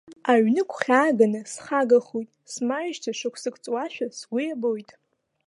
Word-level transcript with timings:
Аҩны 0.31 0.61
гәхьааганы 0.69 1.41
схагахоит, 1.51 2.29
смааижьҭеи 2.53 3.17
шықәсык 3.19 3.55
ҵуашәа 3.63 4.07
сгәы 4.17 4.39
иабоит. 4.43 4.89